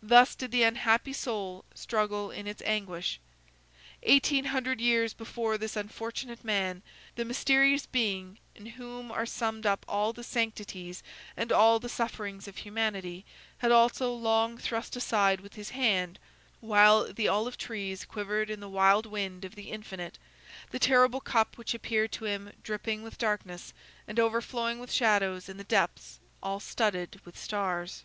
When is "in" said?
2.30-2.46, 8.54-8.66, 18.50-18.60, 25.48-25.56